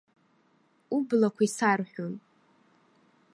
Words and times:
Ублақәа 0.95 1.43
исарҳәон. 1.47 2.13